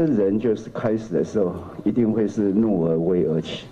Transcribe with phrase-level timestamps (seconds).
[0.00, 3.66] 那人就是开始的时候一定会是怒而威而起。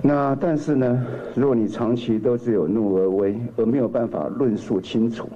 [0.00, 5.28] 那但是呢，如果你长期都只有怒而威，而没有办法论述清楚，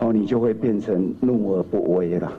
[0.00, 2.30] 哦，你就会变成怒而不威了。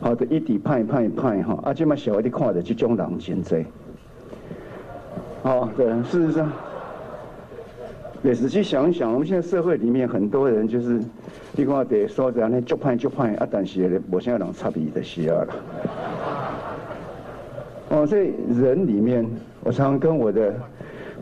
[0.00, 3.64] 好的，一底派派派哈，啊，这么小一点看的这种人真多。
[5.42, 6.52] 好，对，事实上。
[8.22, 11.00] 也仔细想一想，我们现在社会里面很多人就是，
[11.56, 15.54] 你看得说着那就判就判啊，但是我现在能差别的需要了。
[17.88, 19.26] 哦，所以人里面，
[19.64, 20.54] 我常跟我的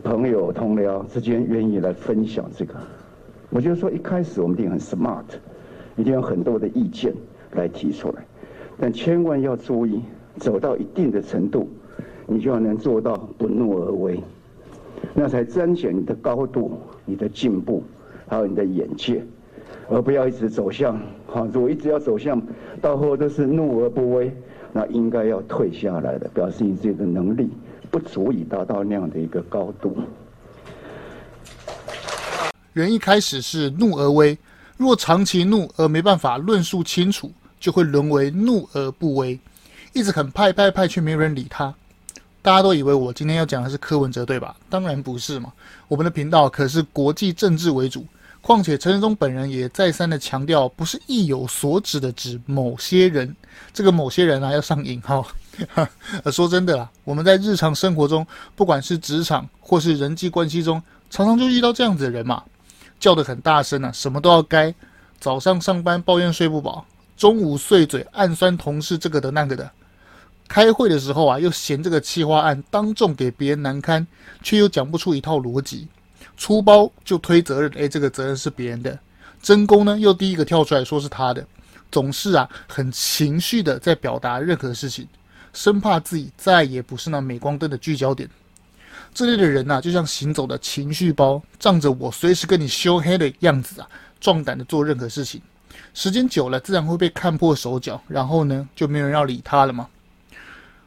[0.03, 2.75] 朋友同僚之间愿意来分享这个。
[3.49, 5.25] 我就说，一开始我们一定很 smart，
[5.97, 7.11] 一定有很多的意见
[7.53, 8.23] 来提出来，
[8.79, 10.01] 但千万要注意，
[10.37, 11.67] 走到一定的程度，
[12.27, 14.19] 你就要能做到不怒而威。
[15.13, 17.83] 那才彰显你的高度、你的进步，
[18.27, 19.23] 还有你的眼界，
[19.89, 21.47] 而不要一直走向哈。
[21.51, 22.41] 如果一直要走向，
[22.81, 24.31] 到后都是怒而不威，
[24.71, 27.49] 那应该要退下来的，表示你自己的能力
[27.89, 29.97] 不足以达到那样的一个高度。
[32.73, 34.37] 人一开始是怒而威，
[34.77, 37.29] 若长期怒而没办法论述清楚，
[37.59, 39.37] 就会沦为怒而不威，
[39.91, 41.75] 一直很派派派，却没人理他。
[42.41, 44.55] 大家都以为我今天要讲的是柯文哲，对吧？
[44.69, 45.51] 当然不是嘛。
[45.87, 48.05] 我们的频道可是国际政治为主，
[48.41, 53.35] 况且陈时中本人也再三的强调，不是意有所指的指某些人。
[53.71, 55.27] 这个某些人啊，要上引号。
[56.31, 58.25] 说真的啦，我们在日常生活中，
[58.55, 62.41] 不管是职场或是人际关系中，常常就遇到这样子的人嘛，
[62.99, 64.73] 叫得很大声啊，什么都要该。
[65.19, 66.83] 早上上班抱怨睡不饱，
[67.15, 69.69] 中午碎嘴暗酸同事这个的那个的。
[70.51, 74.05] 开会的时候啊，又嫌这个企划案当众给别人难堪，
[74.43, 75.87] 却又讲不出一套逻辑，
[76.35, 78.99] 出包就推责任，诶，这个责任是别人的，
[79.41, 81.47] 真功呢又第一个跳出来说是他的，
[81.89, 85.07] 总是啊很情绪的在表达任何事情，
[85.53, 88.29] 生怕自己再也不是那镁光灯的聚焦点。
[89.13, 93.87] 这类的人呐、啊，就像行走的情绪包，仗着我随时跟你修黑的样子啊，
[94.19, 95.41] 壮胆的做任何事情，
[95.93, 99.87] 时间久了自然会被看破手脚，然后呢就没有人要理他了嘛。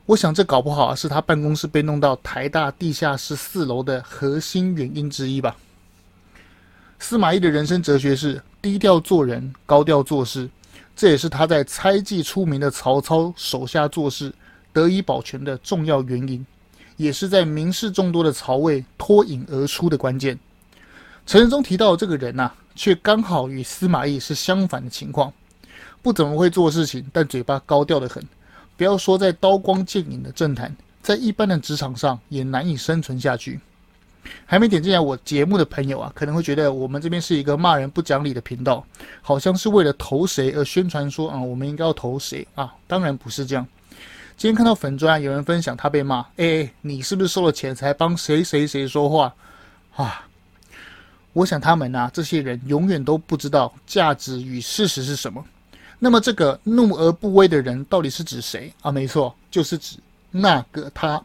[0.06, 5.56] 我想这搞不好啊，是他办公室被弄到台大地下室四楼的核心原因之一吧。
[6.98, 10.48] 司马懿的人生哲学是低调做人，高调做事，
[10.94, 14.30] 这也是他在猜忌出名的曹操手下做事
[14.74, 16.44] 得以保全的重要原因，
[16.98, 20.38] 也是在名士众多的曹魏脱颖而出的关键。
[21.24, 25.32] 陈仁宗提到这个人呐、却刚好与司马懿是相反的情况，
[26.02, 28.22] 不怎么会做事情，但嘴巴高调得很。
[28.76, 33.60] 不要说在刀光剑影的政坛，在一般的职场上也难以生存下去。
[34.46, 38.84] 还没点进来我节目的朋友啊，可能会觉得我们这边是一个骂人不讲理的频道，
[39.20, 42.74] 好像是为了投谁而宣传说啊，我们应该要投谁啊？
[42.86, 43.66] 当然不是这样。
[44.36, 49.34] 今天看到粉专有人分享他被骂，哎，你是不是收了钱才帮谁谁谁说话
[49.94, 50.26] 啊？
[51.34, 55.44] 我想他们啊，这些人永远都不知道价值与事实是什么。
[56.04, 58.92] 那么，这个怒而不威的人到底是指谁啊？
[58.92, 59.96] 没错，就是指
[60.30, 61.18] 那个他。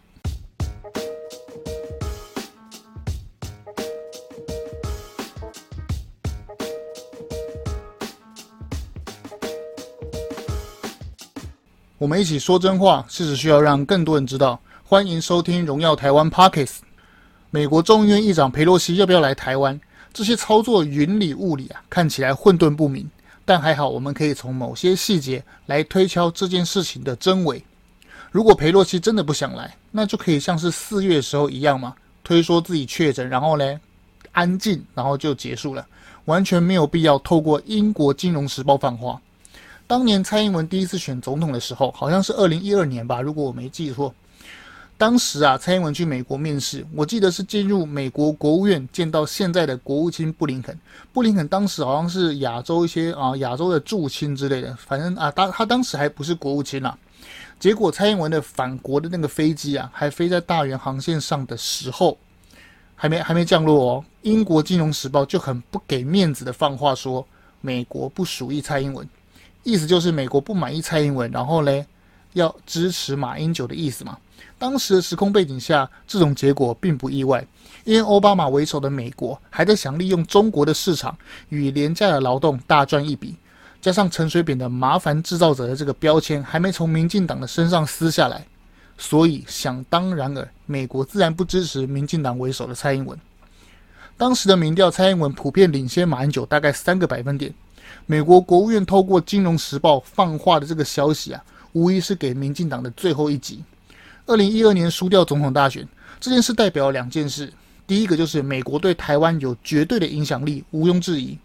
[11.97, 14.57] 我们一起说真话，事实需要让更多人知道。
[14.85, 16.78] 欢迎收听《荣耀台湾》Podcast。
[17.51, 19.78] 美国众议院议长裴洛西要不要来台湾？
[20.13, 23.12] 这些操作云里雾里啊，看起来混沌不明。
[23.49, 27.59] 但还好，我们可以从某些细节来推敲这件事情的真伪。
[28.29, 33.81] 如果裴洛西真的不想来，那就可以像是四月时候一样嘛，推说自己确诊，然后呢，
[34.33, 35.83] 安静，然后就结束了，
[36.25, 39.19] 完全没有必要透过英国金融时报放话。
[39.88, 44.13] 当年蔡英文第一次选总统的时候，好像是二零一二年吧，如果我没记错。
[44.99, 50.77] 当时啊，蔡英文去美国面试，我记得是进入美国国务院见到现在的国务卿布林肯。
[51.13, 56.97] 布林肯当时好像是亚洲一些啊亚洲的驻青之类的，反正啊，他他当时还不是国务卿啊。
[57.57, 62.18] 结果蔡英文的返国的那个飞机啊，还飞在大员航线上的时候，
[62.94, 64.06] 还没还没降落哦。
[64.24, 67.25] 英国金融时报就很不给面子的放话说，
[67.62, 69.07] 美国不属意蔡英文，
[69.63, 71.85] 意思就是美国不满意蔡英文，然后嘞
[72.33, 74.17] 要支持马英九的意思嘛。
[74.57, 77.45] 当时的时空背景下，这种结果并不意外，
[77.85, 81.17] 因为奥巴马为首的美国还在想利用中国的市场
[81.47, 83.35] 与廉价的劳动大赚一笔，
[83.81, 88.45] 加上陈水扁的麻烦制造者的这个标签还没从民进党的身上撕下来，
[88.97, 93.17] 所以想当然尔，美国自然不支持民进党为首的蔡英文。
[94.17, 97.53] 当时的民调，蔡英文普遍领先马英九大概三个百分点，
[98.05, 101.41] 美国国务院透过《金融时报》放话的这个消息啊，
[101.74, 103.63] 无疑是给民进党的最后一击。
[104.25, 105.88] 二零一二年输掉总统大选，
[106.19, 107.51] 这件事代表两件事：
[107.88, 111.38] 第一个就是美国对台湾有绝对的影响力，毋庸置疑；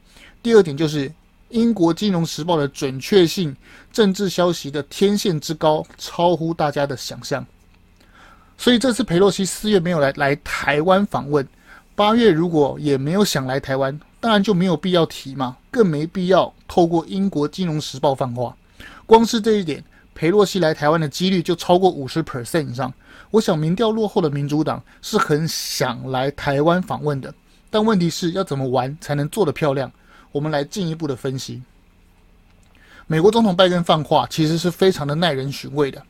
[0.42, 1.10] 第二点就是
[1.48, 3.56] 英国《金融时报》的准确性、
[3.92, 7.44] 政治消息的天线之高，超乎大家的想象。
[8.58, 11.46] 所以这次佩洛西四月没有来来台湾访问，
[11.94, 18.56] 八月如果也没有想来台湾，当然就没有必要提嘛，更没必要透过英国《金融时报》放话。
[19.06, 19.82] 光是这一点，
[20.14, 22.92] 裴洛西来台湾的几率就超过五十 percent 以上。
[23.30, 27.34] 我想民调落后的民主党是很想来台湾访问的，
[27.68, 29.90] 但问题是要怎么玩才能做得漂亮？
[30.30, 31.62] 我们来进一步的分析。
[33.06, 36.02] 美国总统拜登放话，其实是非常的耐人寻味的。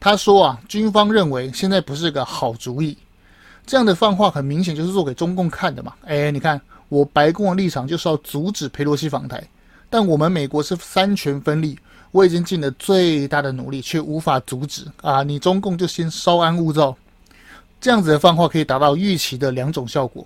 [0.00, 2.96] 他说啊，军方认为现在不是个好主意。
[3.66, 5.94] 这样的放话很明显就是做给中共看的嘛。
[6.04, 9.42] 哎，你看我白宫的立场就是要阻止裴洛西访台，
[9.88, 11.78] 但我们美国是三权分立，
[12.14, 15.24] 我已经尽了最大的努力，却无法阻止啊！
[15.24, 16.96] 你中共就先稍安勿躁。
[17.80, 20.24] 这样子的放话可以达到预期的两种效果。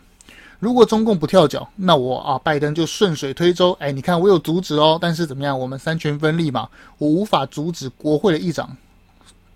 [0.58, 3.73] 如果中共不跳脚，那我啊拜登就顺水推舟。
[3.81, 5.58] 哎，你看我有阻止哦，但是怎么样？
[5.58, 6.69] 我们三权分立嘛，
[6.99, 8.76] 我无法阻止国会的议长。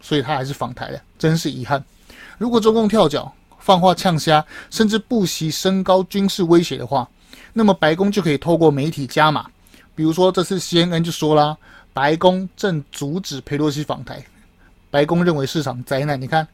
[0.01, 1.85] 所以他还是访台了，真是遗憾。
[2.39, 7.07] 如果中共跳脚、放话呛瞎，甚至不惜升高军事威胁的话，
[7.53, 9.45] 那么白宫就可以透过媒体加码。
[9.95, 11.55] 比如说这次 CNN 就说啦，
[11.93, 14.25] 白宫正阻止佩洛西访台。
[14.91, 16.21] 白宫认为是场灾难。
[16.21, 16.47] 你看，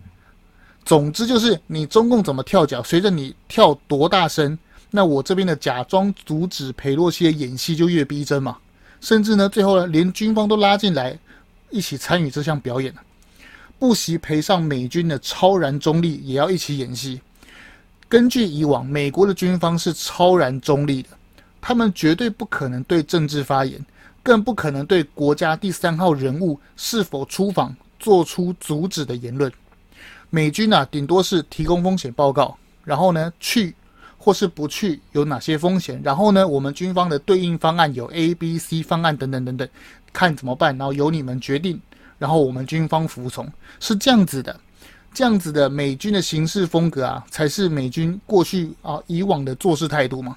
[0.85, 4.59] 总之就是你中共怎么跳脚，随着你跳多大声，
[4.91, 8.57] 那我这边的假装阻止佩洛西的演戏就越逼真嘛。
[9.01, 11.19] 甚至呢，最后呢，连军方都拉进来
[11.71, 12.93] 一起参与这项表演。
[13.79, 17.21] 不惜赔上美军的超然中立，也要一起演戏。
[18.09, 21.11] 根据以往，美国的军方是超然中立的，
[21.61, 23.85] 他们绝对不可能对政治发言，
[24.29, 29.51] 更不可能对国家第三号人物是否出访做出阻止的言论。
[30.29, 32.55] 美军啊，顶多是提供风险报告，
[32.85, 33.75] 然后呢，去
[34.19, 39.67] 或是不去有哪些风险，然后呢，我们军方的对应方案有 A、B、C 方案等等等等，
[40.13, 41.81] 看怎么办，然后由你们决定。
[42.19, 44.61] 然后我们军方服从，是这样子的，
[45.15, 50.37] 这样子的美军的行事风格啊，才是美军过去啊以往的做事态度嘛。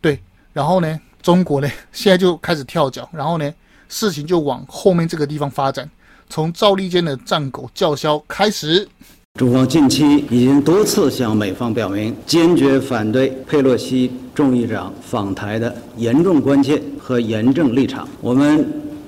[0.00, 0.18] 对，
[0.54, 3.50] 然后呢，中国呢现在就开始跳脚，然后呢，
[3.88, 5.88] 事情就往后面这个地方发展，
[6.28, 8.86] 从赵立坚的战狗叫嚣开始。
[9.38, 18.62] 中方近期已经多次向美方表明，坚决反对佩洛西众议长访台的严重关切和严正立场，我们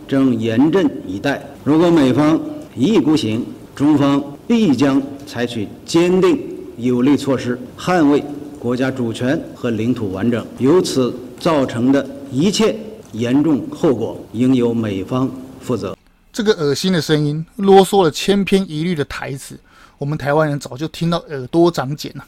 [0.09, 1.45] 正严阵以待。
[1.65, 2.41] 如果美方
[2.75, 6.41] 一意孤行，中方必将采取坚定
[6.79, 8.25] 有力措施，捍卫
[8.59, 10.43] 国家主权和领土完整。
[10.59, 12.77] 由此造成的一切
[13.12, 15.31] 严重后果，应由美方
[15.61, 15.97] 负责。
[16.33, 19.59] 这个恶心的声音，啰嗦了千篇一律的台词，
[19.99, 22.25] 我们台湾人早就听到耳朵长茧了。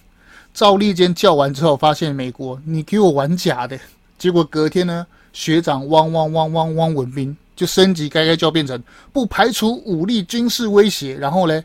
[0.55, 3.79] 赵立坚叫完之后，发现美国你给我玩假的，
[4.19, 7.37] 结果隔天呢，学长汪汪汪汪汪文斌。
[7.55, 8.81] 就升级，该该就要变成
[9.13, 11.65] 不排除武力军事威胁，然后呢，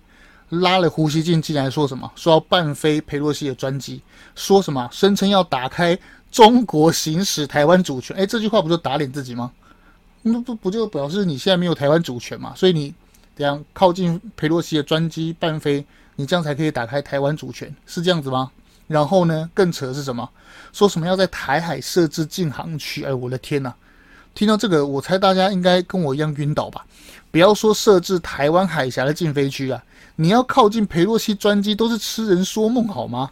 [0.50, 2.12] 拉了胡锡进进来说什么？
[2.16, 4.02] 说要半飞佩洛西的专机，
[4.34, 4.90] 说什么？
[4.92, 5.96] 声称要打开
[6.34, 8.18] 中国行使台湾主权。
[8.18, 9.52] 哎，这句话不就打脸自己吗？
[10.24, 12.56] 那不不就表示你现在没有台湾主权嘛？
[12.56, 12.92] 所以你
[13.38, 18.50] 这样靠近裴洛西的专机半飞，你这样才可以打开台湾主权，是这样子吗？
[18.88, 20.28] 然后呢，更扯的是什么？
[20.72, 23.04] 说什么要在台海设置禁航区？
[23.04, 23.72] 哎，我的天哪！
[24.34, 26.84] 听到这个，我猜大家应该跟我一样晕倒吧？
[27.30, 29.84] 不要说设置台湾海峡的禁飞区啊，
[30.16, 33.30] 你要靠近裴洛西专机都是痴人说梦好吗？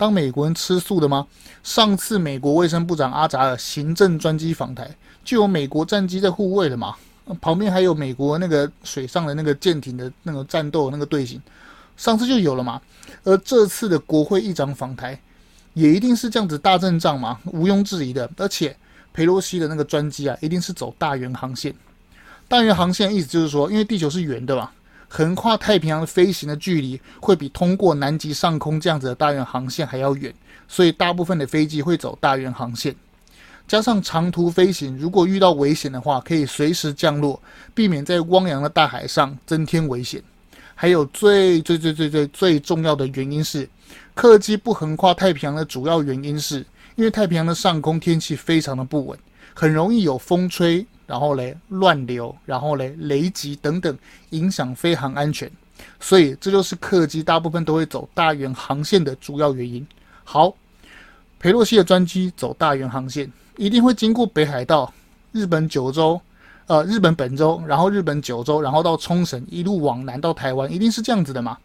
[0.00, 1.26] 当美国人吃素的吗？
[1.62, 6.96] 上次美国卫生部长阿扎尔行政专机访台，就有美国战机在护卫了嘛？
[7.38, 11.38] 旁边还有美国那个水上的那个舰艇的那个战斗那个队形，
[11.98, 12.80] 上次就有了嘛？
[13.24, 15.20] 而这次的国会议长访台，
[15.74, 17.38] 也一定是这样子大阵仗嘛？
[17.52, 18.74] 毋庸置疑的，而且。
[19.12, 21.74] 佩洛西的那个专机啊，一定是走大圆航线。
[22.46, 24.70] 大圆航线意思就是说，因为地球是圆的嘛，
[25.12, 30.32] 横跨太平洋的飞行的距离会比通过南极上空这样子的大圆航线还要远，
[30.68, 32.94] 所以大部分的飞机会走大圆航线。
[33.66, 37.42] 加上长途飞行，如果遇到危险的话，可以随时降落，
[37.74, 40.22] 避免在汪洋的大海上增添危险。
[40.76, 43.68] 还有最最最最最最重要的原因是，
[44.14, 46.64] 客机不横跨太平洋的主要原因是。
[46.96, 49.18] 因为太平洋的上空天气非常的不稳，
[49.60, 53.94] 很容易有风吹，然后嘞乱流，然后嘞雷击等等，
[54.30, 55.50] 影响飞航安全。
[56.00, 59.86] 所以这就是客机大部分都会走大圆航线的主要原因。
[60.24, 60.54] 好，
[61.38, 64.90] 裴洛西的专机走大圆航线，一定会经过北海道，
[65.30, 66.18] 日本九州，
[66.66, 71.58] 呃，日本本州，然后日本九州，然后到冲绳，一路往南到台湾，一定是这样子的嘛？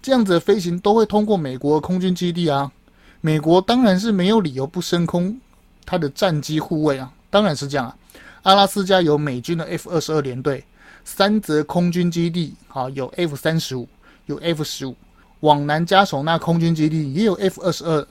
[0.00, 2.72] 这样子的飞行都会通过美国空军基地啊。
[3.20, 5.38] 美国当然是没有理由不升空
[5.84, 7.96] 它的战机护卫啊，当然是这样啊。
[8.42, 10.62] 阿拉斯加有美军的 F 二十二联队，
[11.02, 13.88] 三泽空军基地啊有 F 三十五，
[14.26, 14.94] 有 F 十五，
[15.40, 18.06] 往南加索纳空军基地也有 F 二十二。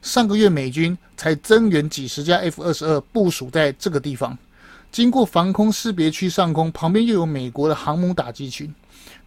[0.00, 4.38] 上个月美军才增援几十架 F 二十二部署在这个地方，
[4.92, 8.72] 经过防空识别区上空，旁边又有美国的航母打击群，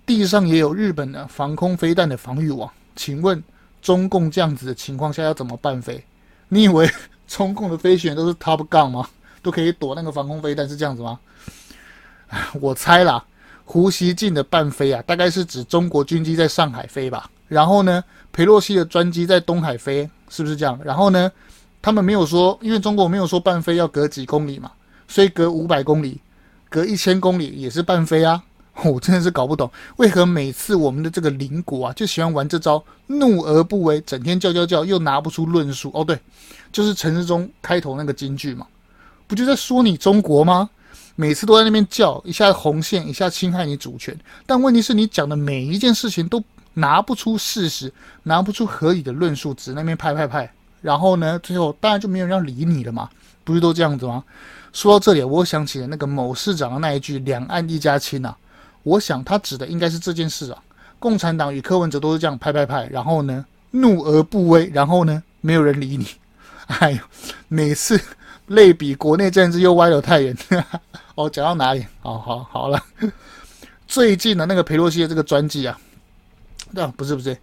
[0.06, 2.72] 地上也有日本的防空飞弹的防御网。
[2.96, 3.44] 请问？
[3.82, 6.04] 中共这样子的情况下要怎么办飞？
[6.48, 6.90] 你以为
[7.28, 9.08] 中共的飞行员都是 Top Gun 吗？
[9.46, 11.20] 都可以躲那个防空飞弹是这样子吗？
[12.60, 13.24] 我猜啦，
[13.64, 17.30] 胡锡进的伴飞啊，大概是指中国军机在上海飞吧。
[17.48, 20.80] 然后呢，裴洛西的专机在东海飞，是不是这样？
[20.84, 21.32] 然后呢，
[21.80, 24.72] 他们没有说，因为中国没有说伴飞要隔几公里嘛，
[25.08, 26.20] 所以隔五百公里、
[26.68, 28.42] 隔一千公里也是伴飞啊。
[28.84, 35.90] 我真的是搞不懂，为何每次我们的这个邻国啊，就喜欢玩这招，怒而不为，整天叫叫叫，又拿不出论述。
[35.94, 36.20] 哦，对，
[36.74, 38.68] 就是陈时中开头那个金句嘛，
[39.28, 40.70] 不就在说你中国吗？
[41.16, 44.18] 每次都在那边叫，一下红线，一下侵害你主权。
[44.46, 47.92] 但问题是你讲的每一件事情都拿不出事实，
[48.24, 50.52] 拿不出合理的论述，只那边拍拍拍，
[50.82, 53.10] 然后呢，最后当然就没有人要理你了嘛，
[53.46, 54.24] 不是都这样子吗？
[54.74, 58.36] 说到这里，我想起了那个某市长的那一句“两岸一家亲”啊。
[58.84, 60.62] 我想他指的应该是这件事啊，
[61.00, 66.06] 共产党与柯文哲都是这样拍拍拍，然后呢，怒而不威，然后呢，没有人理你。
[66.68, 67.02] 哎，
[67.48, 67.98] 每次
[68.48, 70.36] 类比国内政治又歪得太远。
[71.16, 71.86] 哦，讲到哪里？
[72.02, 72.82] 好好好了，
[73.88, 75.80] 最近的那个裴洛西的这个专机啊，
[76.76, 77.38] 啊，不是不是，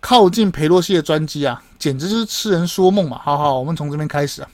[0.00, 3.20] 靠近裴洛西的专机啊，简直就是痴人说梦嘛。
[3.22, 4.48] 好好，我们从这边开始啊。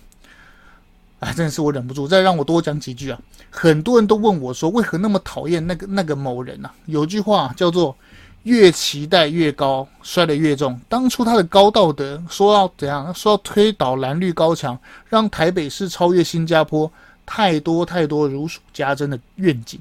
[1.21, 3.21] 哎，真的是我忍不住，再让我多讲几句啊！
[3.50, 6.73] 很多人都问我说，为何那么讨厌那个那个某人啊？
[6.87, 7.95] 有句话叫做
[8.45, 10.81] “越期待越高，摔得越重”。
[10.89, 13.13] 当初他的高道德，说要怎样？
[13.15, 14.79] 说要推倒蓝绿高墙，
[15.09, 16.91] 让台北市超越新加坡，
[17.27, 19.79] 太多太多如数家珍的愿景。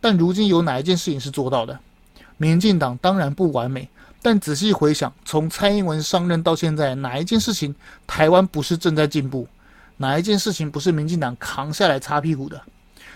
[0.00, 1.78] 但如今有哪一件事情是做到的？
[2.36, 3.88] 民进党当然不完美，
[4.20, 7.74] 但仔细回想，从蔡英文上任到现在，哪一件事情
[8.06, 9.48] 台湾不是正在进步？
[9.96, 12.60] 哪一件事情不是民进党扛下来擦屁股的？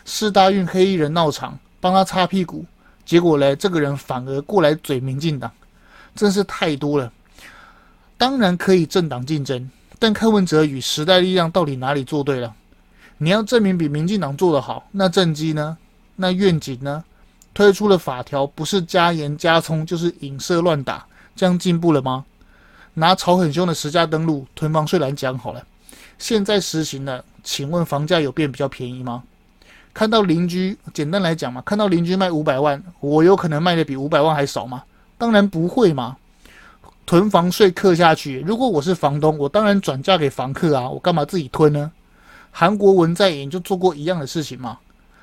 [0.06, 2.64] 四大运黑衣人闹场，帮他擦屁股，
[3.10, 5.50] 结果呢，这个人反而过来嘴民进党，
[6.14, 7.12] 真是太多了。
[8.16, 12.54] 当然可以政党竞争，但柯文哲与时代力量到底哪里做对了？
[13.18, 15.76] 你要证明比民进党做得好，那政绩呢？
[16.14, 17.02] 那愿景呢？
[17.52, 22.24] 推出的法条不是加盐加葱，就是影射乱打，这样进步了吗？
[22.94, 25.66] 拿吵很凶的实价登录囤房税来讲好了。
[26.16, 29.24] 现在实行了，请问房价有变比较便宜吗？
[30.00, 34.82] 看到邻居，简单来讲嘛，看到邻居卖五百万，我有可能卖的比五百万还少吗？
[35.18, 36.16] 当然不会嘛。
[37.04, 41.92] 囤房税课下去，如果我是房东，我当然转嫁给房客啊，我干嘛自己吞呢？
[42.50, 44.78] 韩国文在寅就做过一样的事情嘛，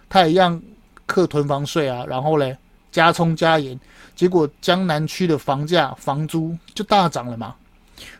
[0.07, 0.61] 他也一样
[1.07, 2.55] 课囤房税啊，然后嘞
[2.91, 3.79] 加葱加盐，
[4.15, 7.55] 结果江南区的房价房租就大涨了嘛。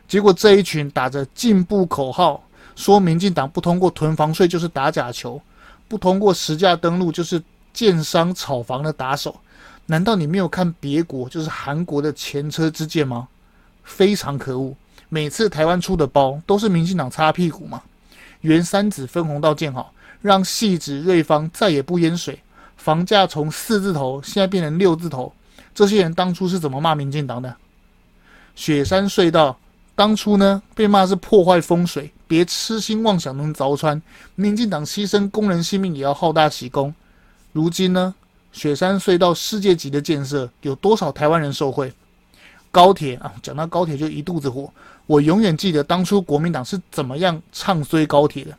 [0.08, 2.42] 结果这一群打着进步口号。
[2.74, 5.40] 说民进党不通过囤房税就是打假球，
[5.88, 7.42] 不通过实价登录就是
[7.72, 9.40] 建商炒房的打手，
[9.86, 13.26] 难道你没有看别国就是韩国的前车之鉴吗？
[13.82, 14.76] 非常可恶！
[15.08, 17.82] 每次台湾出的包都是民进党擦屁股嘛，
[18.42, 22.38] 原三子分红到建好，让汐止瑞芳再也不淹水，
[22.76, 25.32] 房价从四字头现在变成六字头，
[25.74, 27.56] 这些人当初是怎么骂民进党的？
[28.54, 29.58] 雪山隧道。
[29.98, 34.00] 当初呢，被骂是破坏风水，别痴心妄想能凿穿。
[34.36, 36.94] 民进党牺牲工人性命也要好大喜功。
[37.52, 38.14] 如今呢，
[38.52, 41.92] 雪山隧道世界级的建设，有多少台湾人受惠？
[42.70, 44.72] 高铁啊，讲到高铁就一肚子火。
[45.06, 48.56] 我永远记得当初国民党是怎么样唱衰高铁的。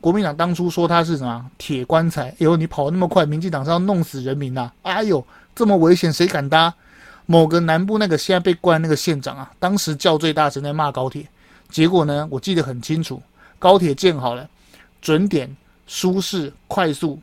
[0.00, 4.72] 国民党当初说它是什么铁棺材，哎呦，你跑那么快，民进党是要弄死人民呐、啊！
[4.82, 6.72] 哎呦，这么危险，谁敢搭？
[7.26, 11.28] 某个南部那个现在被关那个县长啊，当时叫最大声在骂高铁，
[11.68, 13.20] 结果呢，我记得很清楚，
[13.58, 14.48] 高铁建好了，
[15.02, 15.54] 准点、
[15.86, 17.20] 舒适、快速，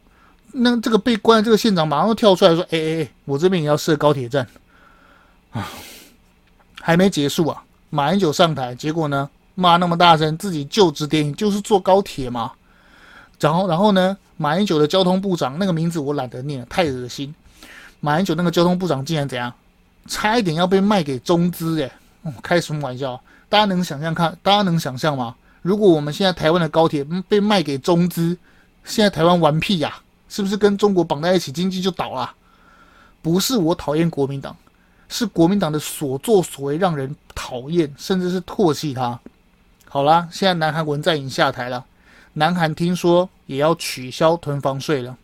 [0.51, 4.45] 那这个被关的这个县长马上跳出来说：“哎哎哎，我这边也要设高铁站
[5.51, 5.67] 啊！”
[6.81, 12.51] 还没结束啊，马英九上台，结果呢，骂那么大声，自己就职典礼就是坐高铁嘛。
[13.39, 17.33] 然后然后呢，马英九的交通部长那个名字我懒得念，太恶心。
[18.01, 19.53] 马英九那个交通部长竟然怎样？
[20.07, 21.91] 差一点要被卖给中资耶！
[22.41, 23.21] 开什么玩笑？
[23.49, 24.37] 大家能想象看？
[24.41, 25.35] 大家能想象吗？
[25.61, 28.37] 如果我们现在台湾的高铁被卖给中资，
[28.83, 29.95] 现在台湾玩屁呀、
[30.27, 32.33] 是不是跟中国绑在一起，经济就倒了？
[33.21, 34.55] 不是我讨厌国民党，
[35.07, 39.17] 是国民党的所作所为让人讨厌，甚至是唾弃他。
[39.87, 41.85] 好啦，现在南韩文在寅下台了，
[42.33, 45.15] 南韩听说也要取消囤房税了。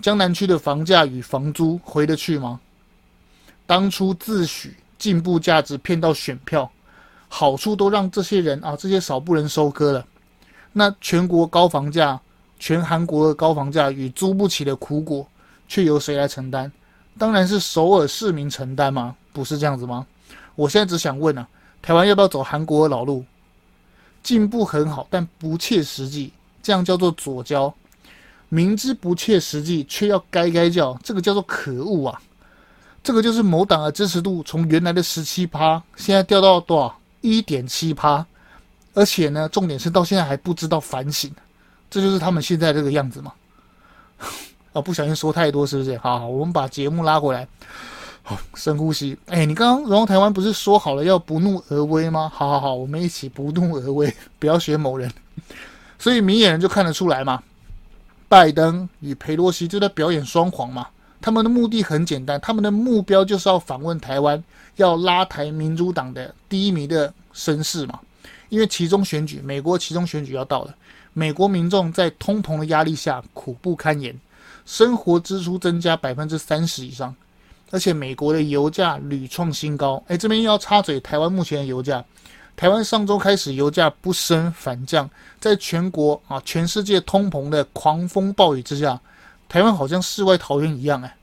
[0.00, 2.58] 江南区的房价与房租回得去吗？
[3.68, 6.68] 当初自诩进步价值骗到选票，
[7.28, 10.06] 好处都让这些人啊，这些少部人收割了。
[10.72, 12.20] 那全国高房价。
[12.60, 15.24] 全韩国的高房价与租不起的苦果，
[15.68, 16.72] 却由谁来承担？
[17.16, 20.04] 当然是首尔市民承担吗，不是这样子吗？
[20.56, 21.46] 我现在只想问啊，
[21.80, 23.24] 台湾要不要走韩国的老路？
[24.24, 27.72] 进步很好，但不切实际，这样叫做左交。
[28.48, 32.20] 明知不切实际，却要该该叫，这个叫做可恶啊！
[33.08, 36.94] 这个就是某党的支持度从原来的十七趴，现在掉到多少？
[37.22, 38.22] 一点七趴，
[38.92, 41.34] 而且呢，重点是到现在还不知道反省。
[41.88, 43.32] 这就是他们现在这个样子嘛？
[44.74, 45.96] 啊，不小心说太多，是不是？
[45.96, 47.48] 好，我们把节目拉回来。
[48.22, 49.16] 好，深呼吸。
[49.28, 52.30] 哎，你刚刚然后台湾不是说好了要不怒而威吗？
[52.34, 55.10] 好好好，我们一起不怒而威， 不要学某人。
[55.98, 57.42] 所以明眼人就看得出来嘛，
[58.28, 60.88] 拜登与裴洛西就在表演双簧嘛。
[61.20, 64.42] 他们的目的很简单，他们的目标就是要访问台湾，
[64.76, 67.98] 要拉抬民主党的第一名的声势嘛。
[68.48, 70.74] 因为其中选举，美国其中选举要到了。
[71.12, 74.18] 美国民众在通膨的压力下苦不堪言，
[74.64, 77.14] 生活支出增加百分之三十以上，
[77.70, 80.02] 而且美国的油价屡创新高。
[80.06, 82.04] 哎，这边又要插嘴，台湾目前的油价，
[82.56, 85.10] 台湾上周开始油价不升反降，
[85.40, 89.00] 在全国啊全世界通膨的狂风暴雨之下，
[89.48, 91.16] 台湾好像世外桃源一样，哎，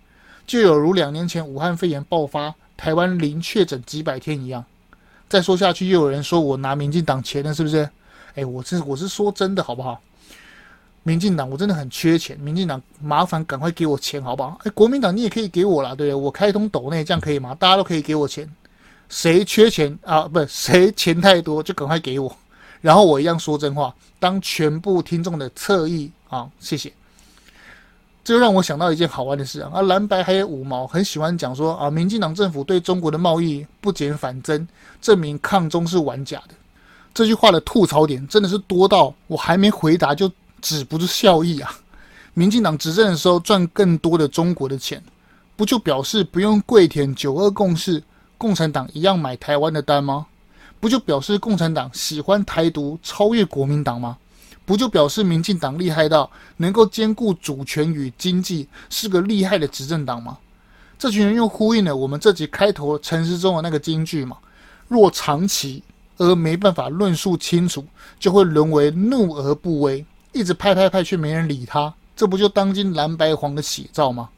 [0.47, 4.65] 就有如两年前武汉肺炎爆发，台湾零确诊几百天一样。
[5.29, 7.89] 再说下去，又有人说我拿民进党钱了，是不是？
[8.35, 10.01] 哎，我这我是说真的，好不好？
[11.03, 14.59] 民进党我真的很缺钱，民进党麻烦赶快给我钱，好不好？
[14.63, 16.15] 哎，国民党你也可以给我啦，对不对？
[16.15, 17.55] 我开通抖内，这样可以吗？
[17.59, 18.49] 大家都可以给我钱，
[19.07, 20.27] 谁缺钱啊？
[20.27, 22.35] 不是谁钱太多就赶快给我，
[22.81, 26.91] 然后我一样说真话，当全部听众的侧翼啊，谢谢。
[28.25, 34.67] 这就让我想到一件好玩的事啊，啊，蓝白还有五毛很喜欢讲说啊，民进党政府对中国的贸易不减反增，
[34.99, 36.55] 证明抗中是玩假的。
[37.13, 41.71] 这句话的吐槽点真的是多到我还没回答就止不住笑意啊！
[42.33, 45.01] 民进党执政的时候赚更多的中国的钱，
[45.55, 48.01] 不就表示不用跪舔九二共识，
[48.39, 50.25] 共产党一样买台湾的单吗？
[50.79, 54.17] 不就表示共产党喜欢台独超越国民党吗？
[54.65, 60.37] 不就表示民进党厉害到能够兼顾主权与经济，是个厉害的执政党吗？
[60.97, 64.37] 这群人又呼应了我们这集开头陈时中的那个金句嘛：
[64.87, 65.83] 若长期。
[66.17, 67.85] 而没办法论述清楚，
[68.17, 74.29] 就会沦为怒而不威，一直拍拍拍却没人理他，这不就当今蓝白黄的写照吗？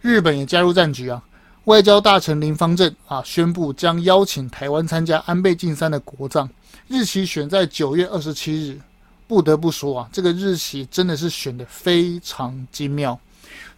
[0.00, 1.20] 日本也加入战局啊！
[1.64, 6.48] 外交大臣林芳正啊宣布将邀请台湾参加安倍晋三的国葬，
[6.86, 8.80] 日期选在九月二十七日。
[9.32, 13.18] 不得不说啊，这个日期真的是选得非常精妙。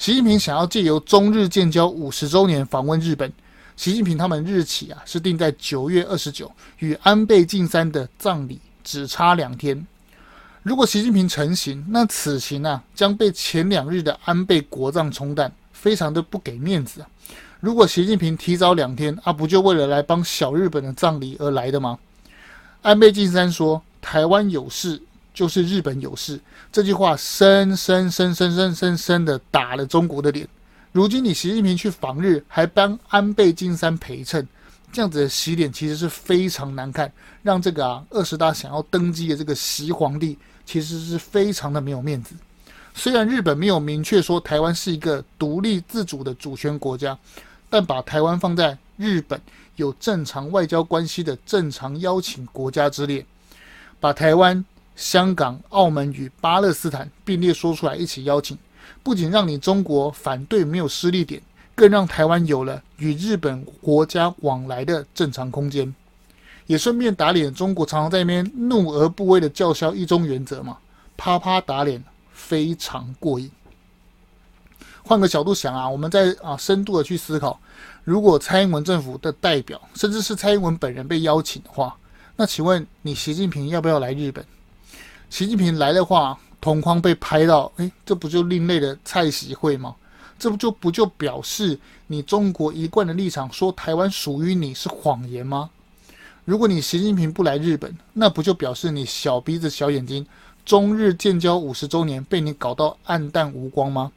[0.01, 3.33] 习近平想要借由中日建交五十周年访问日本。
[3.77, 9.87] 习近平他们日期啊是定在九月二十九，与安倍晋三的葬礼只差两天。
[10.65, 17.07] 如果习近平成行，那此行啊将被前两日的安倍国葬冲淡，非常的不给面子啊。
[17.61, 21.97] 如果习近平提早两天，啊不就为了来帮小日本的葬礼而来的吗？
[22.83, 25.01] 安倍晋三说：“台湾有事
[25.35, 26.41] 就是日本有事。”
[26.73, 30.49] 这句话深深深深深深深的打了中国的脸。
[30.93, 34.47] 如今你习近平去访日，还帮安倍晋三陪衬，
[34.93, 42.37] 这样子的洗脸其实是非常难看，让这个啊二十大想要登基的这个习皇帝其实是非常的没有面子。
[42.95, 47.19] 虽然日本没有明确说台湾是一个独立自主的主权国家，
[47.69, 49.41] 但把台湾放在日本
[49.75, 53.27] 有正常外交关系的正常邀请国家之列，
[53.99, 54.65] 把台湾、
[54.97, 58.57] 香港、澳门与巴勒斯坦并列说出来一起邀请。
[59.03, 61.43] 不仅让你中国反对没有失力点，
[61.75, 65.95] 更让台湾有了与日本国家往来的正常空间，
[66.67, 70.79] 也顺便打脸中国常常在那边怒而不威的叫嚣一中原则嘛，
[71.19, 72.03] 啪啪打脸，
[72.33, 73.51] 非常过瘾。
[75.03, 77.61] 换个角度想啊，我们在啊深度的去思考，
[78.05, 81.95] 如果蔡英文政府的代表，甚至是蔡英文本人被邀请的话，
[82.37, 84.43] 那请问你习近平要不要来日本？
[85.35, 86.39] 习近平来的话。
[86.61, 89.95] 同框被拍到，诶，这不就另类的蔡习会吗？
[90.39, 95.69] 这不就不就表示你中国一贯的立场，说台湾属于你是谎言吗？
[96.47, 100.25] 如果你习近平不来日本，那不就表示你小鼻子小眼睛，
[100.65, 104.11] 中日建交五十周年被你搞到黯淡无光吗？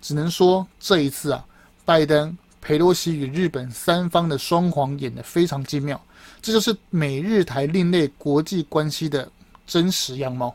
[0.00, 1.44] 只能说这一次啊，
[1.84, 6.00] 拜登、佩洛西与日本三方的双簧演得非常精妙，
[6.40, 9.30] 这就是美日台另类国际关系的
[9.66, 10.54] 真实样貌。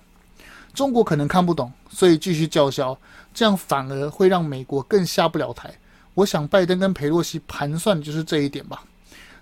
[0.74, 2.98] 中国可能看不懂，所以继续叫嚣，
[3.34, 5.74] 这样反而会让美国更下不了台。
[6.14, 8.84] 我想拜登跟佩洛西盘算的就是这一点吧，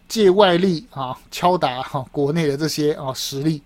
[0.07, 3.61] 借外力啊敲打哈、国内的这些啊实力，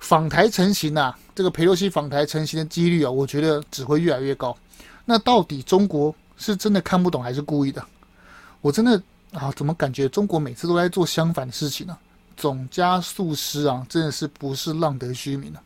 [0.00, 4.56] 访台成型啊，这个佩洛西访台成型的几率啊，我觉得只会越来越高。
[5.04, 7.84] 那到底中国是真的看不懂还是故意的？
[8.60, 9.00] 我真的
[9.32, 11.96] 啊，怎么感觉中国每次都在做相反的事情呢、
[12.36, 15.62] 总加速师啊，真的是不是浪得虚名、啊？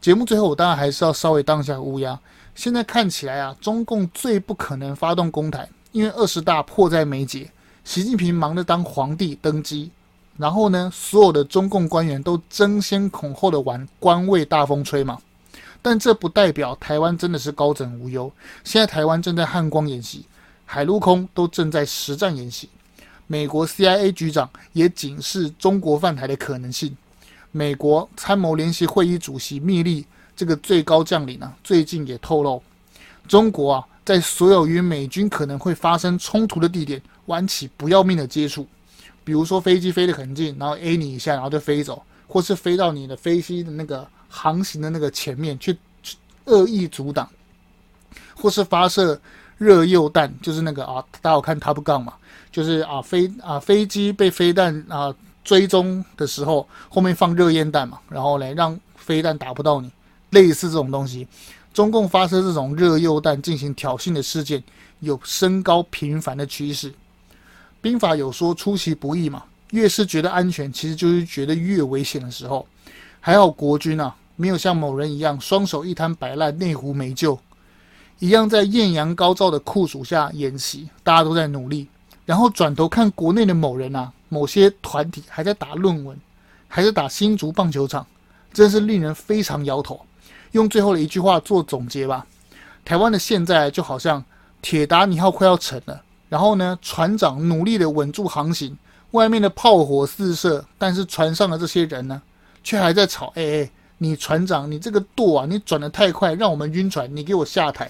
[0.00, 2.18] 节目最后，我当然还是要稍微当一下乌鸦。
[2.54, 7.50] 现在看起来啊，中共最不可能发动攻台，因为二十大迫在眉睫，
[7.84, 9.90] 习近平忙着当皇帝登基，
[10.36, 15.18] 然后呢，所有的中共官员都争先恐后的玩官位大风吹嘛。
[15.82, 18.32] 但这不代表台湾真的是高枕无忧。
[18.64, 20.24] 现在台湾正在汉光演习，
[20.64, 22.68] 海陆空都正在实战演习。
[23.26, 26.96] 美国 CIA 局长也警示中国犯台的可能性。
[27.50, 32.62] 美国参谋联席会议主席密利这个最高将领呢，最近也透露，
[33.26, 38.66] 中国啊在所有与美军可能会发生冲突的地点玩起不要命的接触，
[39.24, 44.06] 比如说飞机飞得很近，然后 A 你一下，然后就飞走，或是飞到你的飞机的那个。
[44.28, 45.74] 航行的那个前面去
[46.44, 47.30] 恶意阻挡，
[48.34, 49.18] 或是发射
[49.58, 52.14] 热诱弹，就是那个啊，大家有看 Top Gun 嘛，
[52.50, 55.14] 就是啊飞啊飞机被飞弹啊
[55.44, 59.90] 追踪的时候，后面放热烟弹嘛，然后来让飞弹打不到你，
[60.30, 61.26] 类似这种东西，
[61.72, 64.62] 中共发射这种热诱弹进行挑衅的事件
[65.00, 66.92] 有升高频繁的趋势。
[67.80, 72.66] 兵法有说出其不意嘛，越是觉得安全，其实就是觉得越危险的时候。
[73.20, 77.38] 还好国军啊，没有像某人一样双手一摊摆烂，内湖没救，
[78.18, 81.86] 一样在艳阳高照的酷暑下演习，大家都在努力。
[82.24, 86.18] 然后转头看国内的某人啊，某些团体还在打论文，
[86.66, 88.06] 还在打新竹棒球场，
[88.52, 90.00] 真是令人非常摇头。
[90.52, 92.26] 用最后的一句话做总结吧：
[92.84, 94.24] 台湾的现在就好像
[94.62, 98.76] 铁达尼号快要沉了，然后呢，船长努力的稳住航行，
[99.10, 102.22] 外面的炮火四射，但是船上的这些人呢？
[102.64, 107.88] 却还在吵，哎哎，你船长，你这个舵啊，你转得太快，让我们晕船，你给我下台。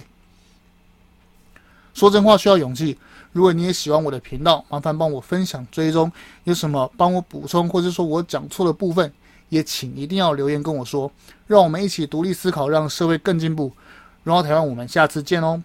[1.96, 2.94] 说真话需要勇气。
[3.32, 6.12] 如果你也喜欢我的频道，麻烦帮我分享追踪。
[6.44, 9.10] 有什么帮我补充，或者说我讲错的部分，
[9.48, 11.10] 也请一定要留言跟我说。
[11.46, 13.72] 让我们一起独立思考，让社会更进步。
[14.24, 15.62] 荣耀台湾，我们下次见哦。